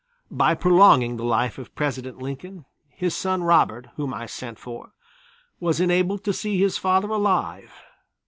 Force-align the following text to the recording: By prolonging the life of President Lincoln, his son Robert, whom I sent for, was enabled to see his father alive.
By 0.31 0.55
prolonging 0.55 1.17
the 1.17 1.23
life 1.23 1.59
of 1.59 1.75
President 1.75 2.17
Lincoln, 2.19 2.65
his 2.89 3.15
son 3.15 3.43
Robert, 3.43 3.85
whom 3.97 4.15
I 4.15 4.25
sent 4.25 4.57
for, 4.57 4.93
was 5.59 5.79
enabled 5.79 6.23
to 6.23 6.33
see 6.33 6.59
his 6.59 6.79
father 6.79 7.09
alive. 7.11 7.71